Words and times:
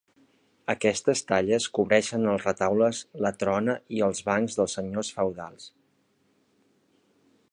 Aquestes 0.73 1.21
talles 1.31 1.67
cobreixen 1.79 2.25
els 2.31 2.47
retaules, 2.47 3.03
la 3.25 3.33
trona 3.43 3.77
i 3.99 4.03
els 4.07 4.25
bancs 4.31 4.59
dels 4.61 4.77
senyors 4.79 5.13
feudals. 5.19 5.71